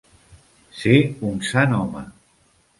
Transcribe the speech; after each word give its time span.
Ser 0.79 0.95
un 1.29 1.37
sant 1.53 1.79
home. 1.83 2.05